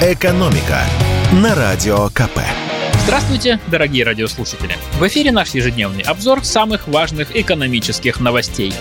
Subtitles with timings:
[0.00, 0.84] «Экономика»
[1.32, 2.38] на Радио КП.
[3.02, 4.76] Здравствуйте, дорогие радиослушатели!
[5.00, 8.72] В эфире наш ежедневный обзор самых важных экономических новостей.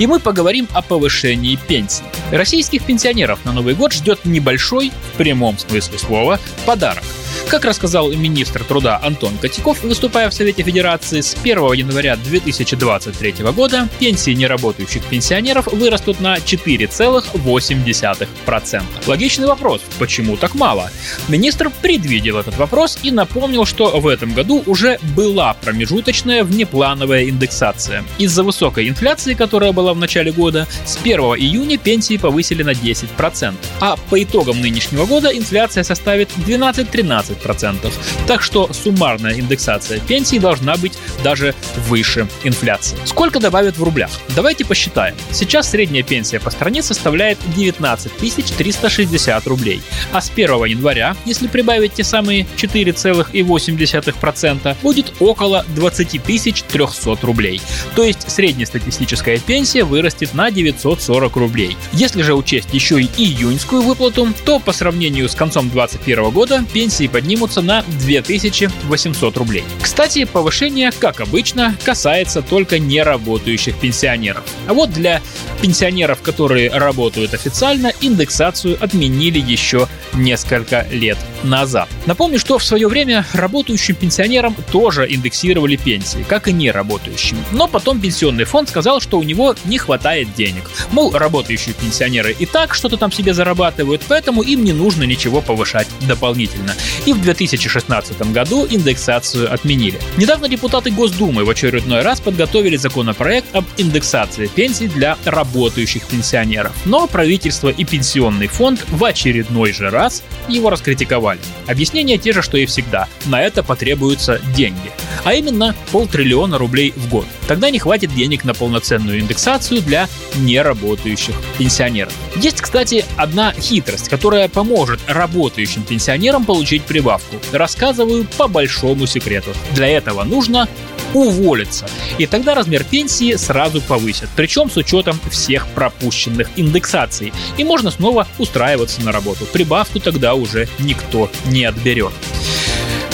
[0.00, 2.02] И мы поговорим о повышении пенсий.
[2.32, 7.04] Российских пенсионеров на Новый год ждет небольшой, в прямом смысле слова, подарок–
[7.48, 13.88] как рассказал министр труда Антон Котяков, выступая в Совете Федерации, с 1 января 2023 года
[13.98, 18.82] пенсии неработающих пенсионеров вырастут на 4,8%.
[19.06, 20.90] Логичный вопрос, почему так мало?
[21.28, 28.04] Министр предвидел этот вопрос и напомнил, что в этом году уже была промежуточная внеплановая индексация.
[28.18, 33.54] Из-за высокой инфляции, которая была в начале года, с 1 июня пенсии повысили на 10%.
[33.80, 37.23] А по итогам нынешнего года инфляция составит 12-13%.
[37.32, 37.92] 15%.
[38.26, 41.54] Так что суммарная индексация пенсий должна быть даже
[41.88, 42.96] выше инфляции.
[43.04, 44.10] Сколько добавят в рублях?
[44.36, 45.14] Давайте посчитаем.
[45.30, 48.12] Сейчас средняя пенсия по стране составляет 19
[48.56, 49.80] 360 рублей.
[50.12, 57.60] А с 1 января, если прибавить те самые 4,8%, будет около 20 300 рублей.
[57.94, 61.76] То есть среднестатистическая пенсия вырастет на 940 рублей.
[61.92, 67.06] Если же учесть еще и июньскую выплату, то по сравнению с концом 2021 года пенсии
[67.14, 69.62] поднимутся на 2800 рублей.
[69.80, 74.42] Кстати, повышение, как обычно, касается только неработающих пенсионеров.
[74.66, 75.22] А вот для
[75.62, 81.88] пенсионеров, которые работают официально, индексацию отменили еще несколько лет назад.
[82.06, 87.36] Напомню, что в свое время работающим пенсионерам тоже индексировали пенсии, как и неработающим.
[87.52, 90.70] Но потом пенсионный фонд сказал, что у него не хватает денег.
[90.90, 95.88] Мол, работающие пенсионеры и так что-то там себе зарабатывают, поэтому им не нужно ничего повышать
[96.08, 96.74] дополнительно.
[97.06, 99.98] И в 2016 году индексацию отменили.
[100.16, 106.72] Недавно депутаты Госдумы в очередной раз подготовили законопроект об индексации пенсий для работающих пенсионеров.
[106.84, 111.38] Но правительство и пенсионный фонд в очередной же раз его раскритиковали актуален.
[111.66, 113.08] Объяснения те же, что и всегда.
[113.26, 114.90] На это потребуются деньги.
[115.24, 117.26] А именно полтриллиона рублей в год.
[117.46, 122.12] Тогда не хватит денег на полноценную индексацию для неработающих пенсионеров.
[122.36, 127.36] Есть, кстати, одна хитрость, которая поможет работающим пенсионерам получить прибавку.
[127.52, 129.52] Рассказываю по большому секрету.
[129.72, 130.68] Для этого нужно
[131.12, 131.86] уволиться.
[132.18, 137.32] И тогда размер пенсии сразу повысят, причем с учетом всех пропущенных индексаций.
[137.58, 139.44] И можно снова устраиваться на работу.
[139.46, 142.12] Прибавку тогда уже никто не отберет.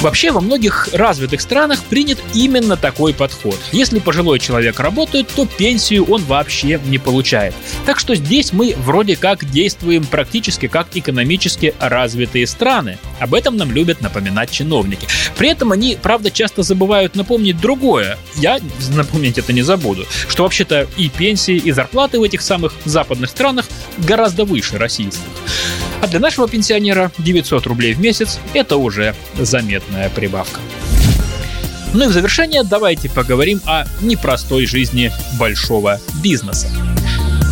[0.00, 3.58] Вообще во многих развитых странах принят именно такой подход.
[3.72, 7.52] Если пожилой человек работает, то пенсию он вообще не получает.
[7.84, 12.98] Так что здесь мы вроде как действуем практически как экономически развитые страны.
[13.18, 15.08] Об этом нам любят напоминать чиновники.
[15.36, 18.18] При этом они, правда, часто забывают напомнить другое.
[18.36, 18.60] Я
[18.94, 20.06] напомнить это не забуду.
[20.28, 23.66] Что вообще-то и пенсии, и зарплаты в этих самых западных странах
[23.98, 25.24] гораздо выше российских.
[26.00, 30.60] А для нашего пенсионера 900 рублей в месяц– это уже заметная прибавка.
[31.94, 36.68] Ну и в завершение давайте поговорим о непростой жизни большого бизнеса.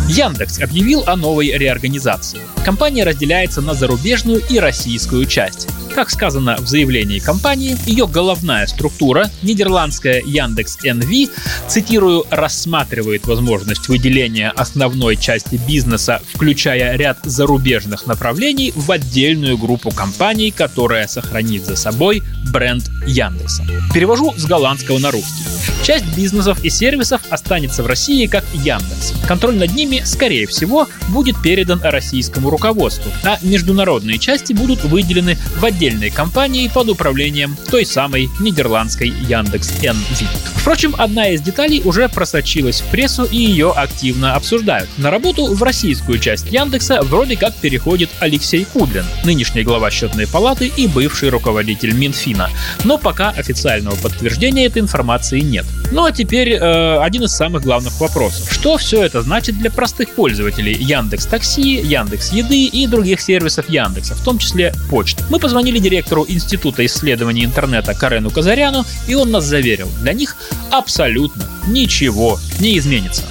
[0.07, 2.39] Яндекс объявил о новой реорганизации.
[2.63, 5.67] Компания разделяется на зарубежную и российскую часть.
[5.97, 11.31] Как сказано в заявлении компании, ее головная структура, нидерландская Яндекс NV,
[11.67, 20.51] цитирую, рассматривает возможность выделения основной части бизнеса, включая ряд зарубежных направлений, в отдельную группу компаний,
[20.51, 22.21] которая сохранит за собой
[22.53, 23.65] бренд Яндекса.
[23.91, 25.56] Перевожу с голландского на русский.
[25.83, 29.13] Часть бизнесов и сервисов останется в России как Яндекс.
[29.27, 35.63] Контроль над ними, скорее всего, будет передан российскому руководству, а международные части будут выделены в
[35.63, 40.27] отдельные компанией под управлением той самой нидерландской Яндекс NV.
[40.55, 44.89] Впрочем, одна из деталей уже просочилась в прессу и ее активно обсуждают.
[44.97, 50.69] На работу в российскую часть Яндекса вроде как переходит Алексей Кудрин, нынешний глава счетной палаты
[50.75, 52.49] и бывший руководитель Минфина.
[52.83, 55.65] Но пока официального подтверждения этой информации нет.
[55.91, 58.51] Ну а теперь э, один из самых главных вопросов.
[58.51, 64.15] Что все это значит для простых пользователей Яндекс Такси, Яндекс Еды и других сервисов Яндекса,
[64.15, 65.23] в том числе почты?
[65.29, 70.35] Мы позвонили директору Института исследований интернета Карену Казаряну, и он нас заверил, для них
[70.71, 73.23] абсолютно ничего не изменится.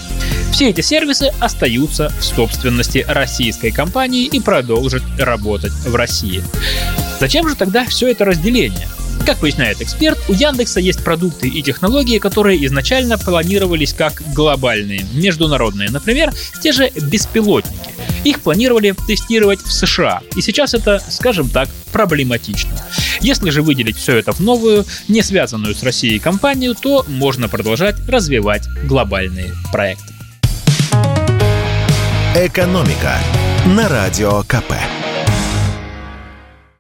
[0.53, 6.43] Все эти сервисы остаются в собственности российской компании и продолжат работать в России.
[7.21, 8.89] Зачем же тогда все это разделение?
[9.27, 15.91] Как поясняет эксперт, у Яндекса есть продукты и технологии, которые изначально планировались как глобальные, международные.
[15.91, 16.33] Например,
[16.63, 17.91] те же беспилотники.
[18.23, 22.71] Их планировали тестировать в США, и сейчас это, скажем так, проблематично.
[23.21, 27.97] Если же выделить все это в новую, не связанную с Россией компанию, то можно продолжать
[28.09, 30.15] развивать глобальные проекты.
[32.37, 33.19] Экономика
[33.67, 34.73] на радио КП.